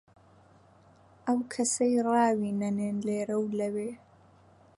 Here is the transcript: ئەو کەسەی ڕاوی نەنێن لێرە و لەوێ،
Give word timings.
ئەو 1.25 1.39
کەسەی 1.53 1.93
ڕاوی 2.05 2.57
نەنێن 2.61 2.97
لێرە 3.07 3.35
و 3.41 3.45
لەوێ، 3.59 3.91